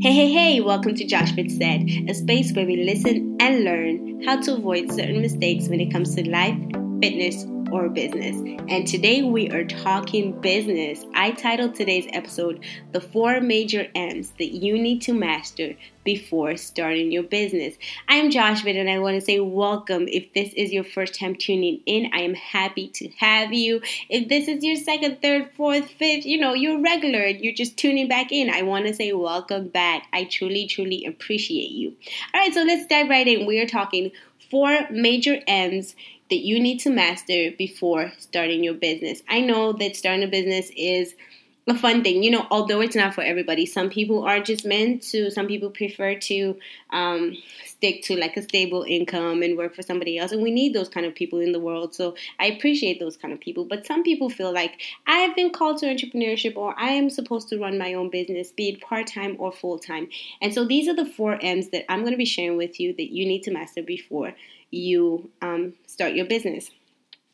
[0.00, 4.22] Hey, hey, hey, welcome to Josh Bit Said, a space where we listen and learn
[4.24, 6.58] how to avoid certain mistakes when it comes to life,
[7.00, 7.44] fitness,
[7.74, 8.36] or business.
[8.68, 11.04] And today we are talking business.
[11.12, 17.10] I titled today's episode The Four Major M's That You Need to Master Before Starting
[17.10, 17.74] Your Business.
[18.08, 20.06] I am Josh Bitt and I want to say welcome.
[20.06, 23.80] If this is your first time tuning in, I am happy to have you.
[24.08, 27.76] If this is your second, third, fourth, fifth, you know, you're regular, and you're just
[27.76, 30.06] tuning back in, I want to say welcome back.
[30.12, 31.96] I truly, truly appreciate you.
[32.32, 33.46] All right, so let's dive right in.
[33.46, 34.12] We are talking
[34.50, 35.94] four major M's
[36.30, 39.22] that you need to master before starting your business.
[39.28, 41.14] I know that starting a business is
[41.66, 43.64] a fun thing, you know, although it's not for everybody.
[43.64, 46.58] Some people are just meant to, some people prefer to
[46.90, 50.30] um, stick to like a stable income and work for somebody else.
[50.32, 51.94] And we need those kind of people in the world.
[51.94, 53.64] So I appreciate those kind of people.
[53.64, 57.58] But some people feel like I've been called to entrepreneurship or I am supposed to
[57.58, 60.08] run my own business, be it part time or full time.
[60.42, 62.92] And so these are the four M's that I'm going to be sharing with you
[62.94, 64.34] that you need to master before
[64.70, 66.70] you um, start your business.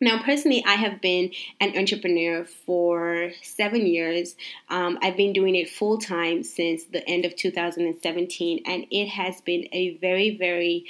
[0.00, 4.36] Now, personally, I have been an entrepreneur for seven years.
[4.68, 9.40] Um, I've been doing it full time since the end of 2017, and it has
[9.40, 10.86] been a very, very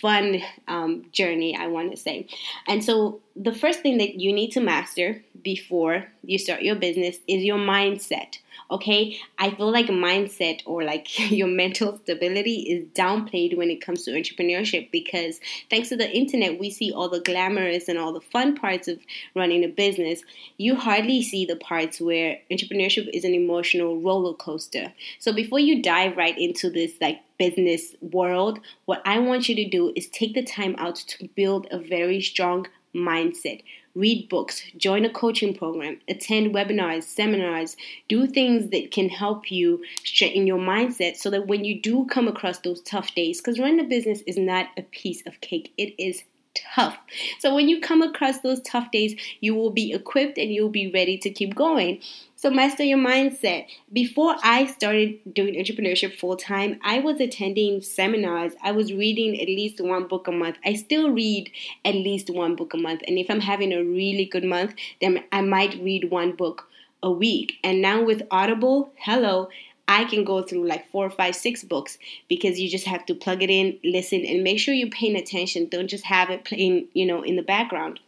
[0.00, 2.28] fun um, journey, I want to say.
[2.68, 7.18] And so, the first thing that you need to master before you start your business
[7.26, 8.38] is your mindset.
[8.70, 14.04] Okay, I feel like mindset or like your mental stability is downplayed when it comes
[14.04, 18.20] to entrepreneurship because thanks to the internet, we see all the glamorous and all the
[18.20, 19.00] fun parts of
[19.34, 20.22] running a business.
[20.56, 24.92] You hardly see the parts where entrepreneurship is an emotional roller coaster.
[25.18, 29.68] So before you dive right into this like business world, what I want you to
[29.68, 33.62] do is take the time out to build a very strong mindset.
[33.94, 37.76] Read books, join a coaching program, attend webinars, seminars,
[38.08, 42.26] do things that can help you straighten your mindset so that when you do come
[42.26, 45.94] across those tough days, because running a business is not a piece of cake, it
[46.02, 46.98] is tough.
[47.38, 50.90] So when you come across those tough days, you will be equipped and you'll be
[50.90, 52.00] ready to keep going.
[52.36, 53.66] So master your mindset.
[53.92, 58.52] Before I started doing entrepreneurship full time, I was attending seminars.
[58.62, 60.58] I was reading at least one book a month.
[60.64, 61.50] I still read
[61.84, 63.00] at least one book a month.
[63.06, 66.68] And if I'm having a really good month, then I might read one book
[67.02, 67.54] a week.
[67.62, 69.48] And now with Audible, hello,
[69.86, 73.42] I can go through like four, five, six books because you just have to plug
[73.42, 75.68] it in, listen, and make sure you're paying attention.
[75.68, 78.00] Don't just have it playing, you know, in the background.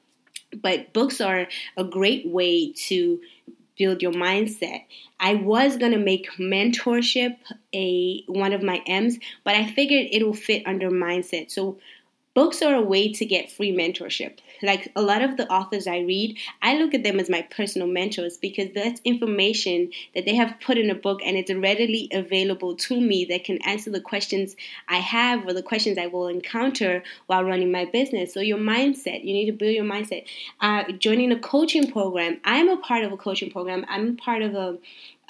[0.62, 3.20] But books are a great way to
[3.76, 4.84] build your mindset.
[5.20, 7.36] I was gonna make mentorship
[7.74, 11.50] a one of my M's, but I figured it will fit under mindset.
[11.50, 11.78] So
[12.36, 14.36] books are a way to get free mentorship.
[14.62, 17.88] Like a lot of the authors I read, I look at them as my personal
[17.88, 22.76] mentors because that's information that they have put in a book and it's readily available
[22.76, 24.54] to me that can answer the questions
[24.86, 28.34] I have or the questions I will encounter while running my business.
[28.34, 30.26] So, your mindset, you need to build your mindset.
[30.60, 34.54] Uh, joining a coaching program, I'm a part of a coaching program, I'm part of
[34.54, 34.78] a,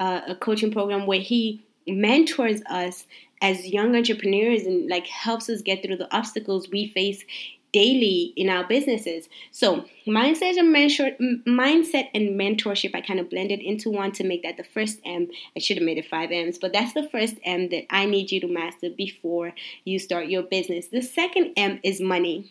[0.00, 3.06] uh, a coaching program where he mentors us
[3.42, 7.24] as young entrepreneurs and like helps us get through the obstacles we face
[7.72, 9.28] daily in our businesses.
[9.50, 11.10] So mindset and mentor,
[11.46, 15.28] mindset and mentorship, I kind of blended into one to make that the first M.
[15.54, 18.30] I should have made it five M's, but that's the first M that I need
[18.30, 19.52] you to master before
[19.84, 20.88] you start your business.
[20.88, 22.50] The second M is money.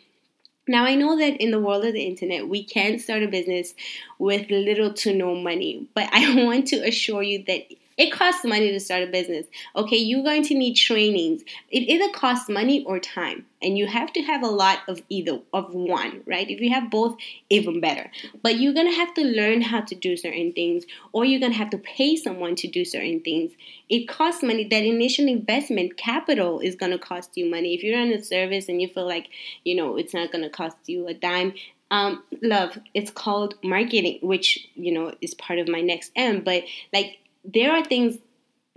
[0.68, 3.74] Now, I know that in the world of the internet, we can start a business
[4.18, 7.66] with little to no money, but I want to assure you that
[7.98, 9.46] it costs money to start a business.
[9.76, 11.44] Okay, you're going to need trainings.
[11.72, 15.40] It either costs money or time, and you have to have a lot of either
[15.54, 16.50] of one, right?
[16.50, 17.16] If you have both,
[17.50, 18.12] even better.
[18.44, 20.84] But you're gonna have to learn how to do certain things,
[21.14, 23.52] or you're gonna have to pay someone to do certain things.
[23.90, 24.68] It costs money.
[24.68, 27.74] That initial investment capital is gonna cost you money.
[27.74, 29.28] If you're on a service and you feel like
[29.64, 31.54] you know it's not gonna cost you a dime,
[31.92, 36.64] um, love it's called marketing which you know is part of my next m but
[36.92, 37.20] like
[37.54, 38.18] there are things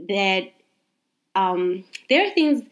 [0.08, 0.52] that
[1.34, 2.62] um, there are things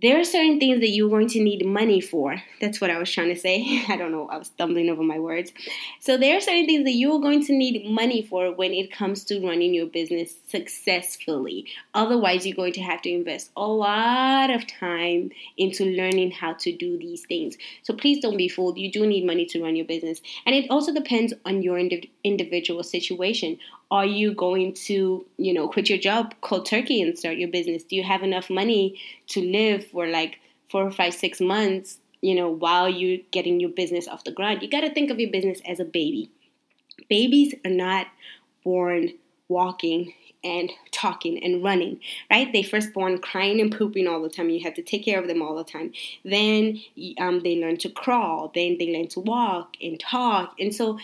[0.00, 2.40] there are certain things that you're going to need money for.
[2.60, 3.84] That's what I was trying to say.
[3.88, 5.52] I don't know, I was stumbling over my words.
[6.00, 9.24] So, there are certain things that you're going to need money for when it comes
[9.24, 11.66] to running your business successfully.
[11.94, 16.76] Otherwise, you're going to have to invest a lot of time into learning how to
[16.76, 17.56] do these things.
[17.82, 18.78] So, please don't be fooled.
[18.78, 20.20] You do need money to run your business.
[20.46, 23.58] And it also depends on your indiv- individual situation.
[23.90, 27.82] Are you going to, you know, quit your job cold turkey and start your business?
[27.82, 30.38] Do you have enough money to live for like
[30.70, 34.62] four or five, six months, you know, while you're getting your business off the ground?
[34.62, 36.30] You got to think of your business as a baby.
[37.08, 38.08] Babies are not
[38.62, 39.14] born
[39.48, 40.12] walking
[40.44, 42.00] and talking and running,
[42.30, 42.52] right?
[42.52, 44.50] They first born crying and pooping all the time.
[44.50, 45.92] You have to take care of them all the time.
[46.24, 46.80] Then
[47.18, 48.52] um, they learn to crawl.
[48.54, 50.54] Then they learn to walk and talk.
[50.60, 50.98] And so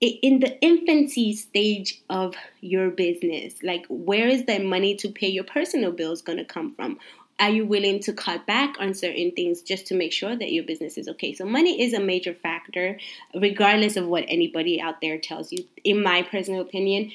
[0.00, 5.44] in the infancy stage of your business, like where is that money to pay your
[5.44, 6.98] personal bills going to come from?
[7.40, 10.64] Are you willing to cut back on certain things just to make sure that your
[10.64, 11.34] business is okay?
[11.34, 12.98] So, money is a major factor,
[13.32, 15.64] regardless of what anybody out there tells you.
[15.84, 17.12] In my personal opinion,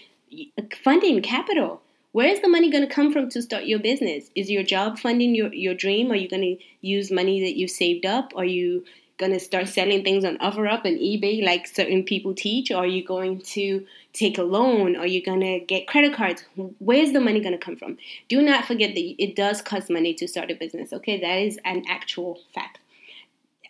[0.82, 1.82] funding capital.
[2.14, 4.30] Where is the money going to come from to start your business?
[4.36, 6.12] Is your job funding your, your dream?
[6.12, 8.34] Are you going to use money that you've saved up?
[8.36, 8.86] Are you
[9.24, 12.72] going to start selling things on OfferUp and eBay like certain people teach?
[12.72, 14.98] Or are you going to take a loan?
[14.98, 16.44] Are you going to get credit cards?
[16.80, 17.98] Where's the money going to come from?
[18.28, 21.22] Do not forget that it does cost money to start a business, okay?
[21.22, 22.80] That is an actual fact.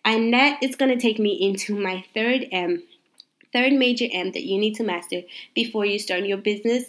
[0.04, 2.84] And that is going to take me into my third M,
[3.54, 5.22] third major M that you need to master
[5.54, 6.86] before you start your business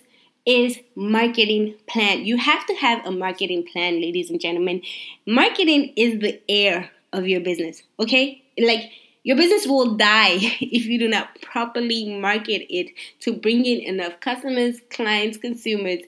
[0.47, 2.25] is marketing plan.
[2.25, 4.83] You have to have a marketing plan, ladies and gentlemen.
[5.27, 8.44] Marketing is the air of your business, okay?
[8.59, 8.91] Like
[9.23, 14.21] your business will die if you do not properly market it to bring in enough
[14.21, 16.01] customers, clients, consumers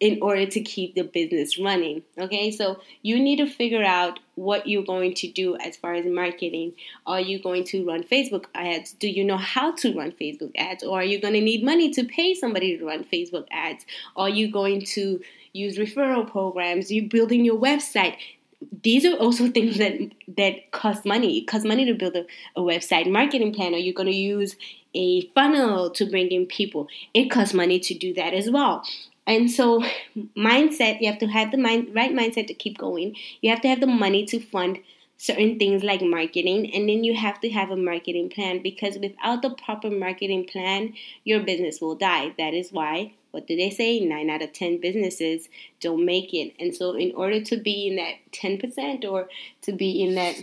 [0.00, 2.02] in order to keep the business running.
[2.18, 6.06] Okay, so you need to figure out what you're going to do as far as
[6.06, 6.72] marketing.
[7.06, 8.94] Are you going to run Facebook ads?
[8.94, 10.82] Do you know how to run Facebook ads?
[10.82, 13.84] Or are you going to need money to pay somebody to run Facebook ads?
[14.16, 15.20] Are you going to
[15.52, 16.90] use referral programs?
[16.90, 18.16] You building your website?
[18.82, 19.98] These are also things that
[20.36, 21.38] that cost money.
[21.38, 22.26] It costs money to build a,
[22.56, 23.74] a website, marketing plan.
[23.74, 24.56] Are you're going to use
[24.94, 26.88] a funnel to bring in people?
[27.14, 28.82] It costs money to do that as well.
[29.26, 29.84] And so,
[30.36, 33.14] mindset, you have to have the mind, right mindset to keep going.
[33.40, 34.80] You have to have the money to fund
[35.20, 39.42] certain things like marketing, and then you have to have a marketing plan because without
[39.42, 40.94] the proper marketing plan,
[41.24, 42.34] your business will die.
[42.38, 44.00] That is why what do they say?
[44.00, 45.48] Nine out of 10 businesses
[45.80, 46.54] don't make it.
[46.58, 49.28] And so, in order to be in that 10% or
[49.62, 50.36] to be in that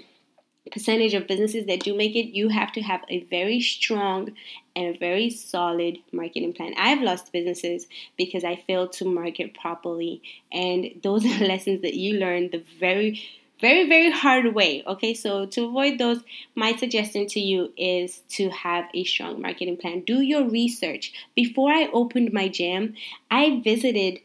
[0.71, 4.33] percentage of businesses that do make it, you have to have a very strong
[4.75, 6.73] and a very solid marketing plan.
[6.77, 7.87] I've lost businesses
[8.17, 10.21] because I failed to market properly.
[10.51, 13.21] And those are lessons that you learn the very
[13.59, 15.13] very very hard way okay?
[15.13, 16.21] So to avoid those
[16.55, 20.01] my suggestion to you is to have a strong marketing plan.
[20.01, 21.13] Do your research.
[21.35, 22.95] Before i opened my gym
[23.31, 24.19] i visited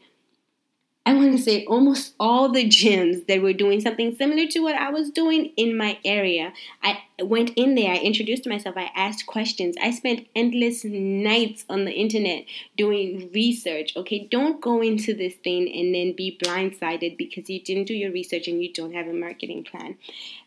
[1.05, 4.75] I want to say almost all the gyms that were doing something similar to what
[4.75, 6.53] I was doing in my area.
[6.81, 9.75] I went in there, I introduced myself, I asked questions.
[9.81, 12.45] I spent endless nights on the internet
[12.77, 13.97] doing research.
[13.97, 18.13] Okay, don't go into this thing and then be blindsided because you didn't do your
[18.13, 19.97] research and you don't have a marketing plan.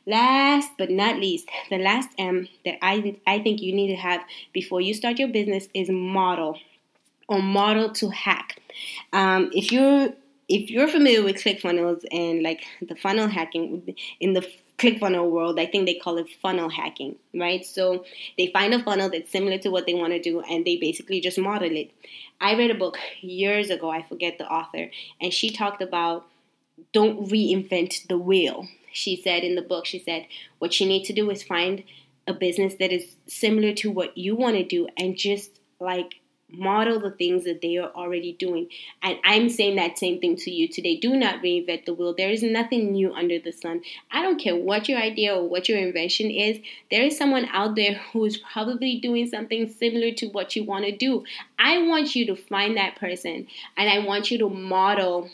[0.06, 4.22] Last but not least, the last M that I I think you need to have
[4.54, 6.58] before you start your business is model
[7.28, 8.58] or model to hack.
[9.12, 10.14] Um, if you're
[10.48, 14.46] if you're familiar with ClickFunnels and like the funnel hacking in the
[14.78, 17.64] ClickFunnels world, I think they call it funnel hacking, right?
[17.64, 18.04] So
[18.38, 21.20] they find a funnel that's similar to what they want to do and they basically
[21.20, 21.90] just model it.
[22.40, 24.90] I read a book years ago, I forget the author,
[25.20, 26.26] and she talked about
[26.92, 28.69] don't reinvent the wheel.
[28.92, 30.26] She said in the book, she said,
[30.58, 31.82] what you need to do is find
[32.26, 36.16] a business that is similar to what you want to do and just like
[36.50, 38.69] model the things that they are already doing.
[39.02, 40.96] And I'm saying that same thing to you today.
[40.96, 42.14] Do not reinvent the wheel.
[42.16, 43.82] There is nothing new under the sun.
[44.11, 47.75] I don't care what your idea or what your invention is, there is someone out
[47.75, 51.25] there who is probably doing something similar to what you want to do.
[51.59, 55.30] I want you to find that person and I want you to model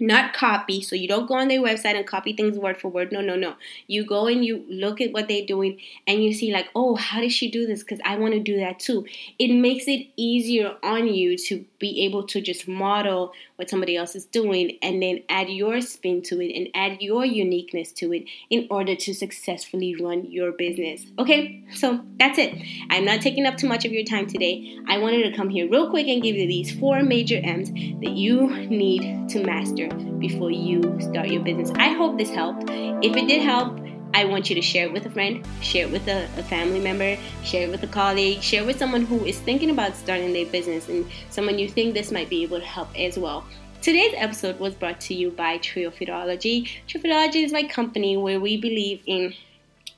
[0.00, 0.80] not copy.
[0.82, 3.12] So you don't go on their website and copy things word for word.
[3.12, 3.54] No, no, no.
[3.86, 7.20] You go and you look at what they're doing and you see, like, oh, how
[7.20, 7.80] did she do this?
[7.80, 9.06] Because I want to do that too.
[9.38, 14.14] It makes it easier on you to be able to just model what somebody else
[14.14, 18.24] is doing and then add your spin to it and add your uniqueness to it
[18.50, 21.06] in order to successfully run your business.
[21.18, 22.54] Okay, so that's it.
[22.90, 24.78] I'm not taking up too much of your time today.
[24.88, 28.12] I wanted to come here real quick and give you these four major M's that
[28.12, 29.85] you need to master
[30.18, 31.70] before you start your business.
[31.76, 32.64] I hope this helped.
[32.68, 33.78] If it did help,
[34.14, 36.80] I want you to share it with a friend, share it with a, a, family
[36.80, 40.32] member, share it with a colleague, share it with someone who is thinking about starting
[40.32, 43.44] their business and someone you think this might be able to help as well.
[43.82, 46.68] Today's episode was brought to you by Triofitology.
[46.88, 49.34] Triofitology is my company where we believe in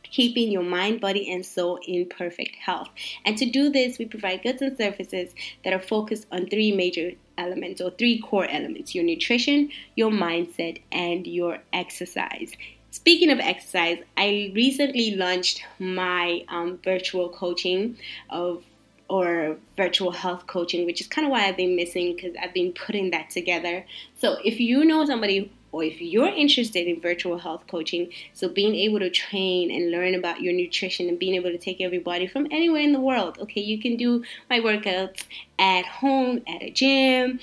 [0.03, 2.89] keeping your mind, body, and soul in perfect health.
[3.25, 7.13] And to do this, we provide goods and services that are focused on three major
[7.39, 12.53] elements or three core elements your nutrition, your mindset, and your exercise.
[12.91, 17.97] Speaking of exercise, I recently launched my um, virtual coaching
[18.29, 18.65] of
[19.09, 22.73] or virtual health coaching, which is kind of why I've been missing because I've been
[22.73, 23.87] putting that together.
[24.19, 28.75] So if you know somebody or if you're interested in virtual health coaching, so being
[28.75, 32.47] able to train and learn about your nutrition and being able to take everybody from
[32.51, 35.25] anywhere in the world, okay, you can do my workouts
[35.59, 37.41] at home, at a gym,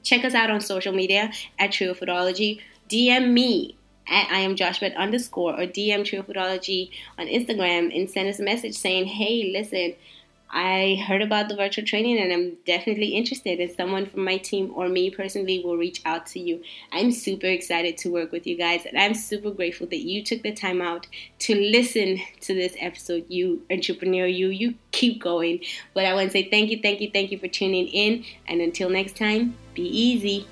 [0.04, 2.62] check us out on social media at Trio Foodology.
[2.90, 3.76] DM me
[4.10, 8.44] at I am Joshua underscore or DM Trio Foodology on Instagram and send us a
[8.44, 9.96] message saying, hey, listen,
[10.50, 13.60] I heard about the virtual training and I'm definitely interested.
[13.60, 16.64] And someone from my team or me personally will reach out to you.
[16.92, 20.44] I'm super excited to work with you guys, and I'm super grateful that you took
[20.44, 21.08] the time out
[21.40, 23.26] to listen to this episode.
[23.28, 25.60] You entrepreneur, you you keep going.
[25.94, 28.24] But I want to say thank you, thank you, thank you for tuning in.
[28.48, 30.48] And until next time, be easy.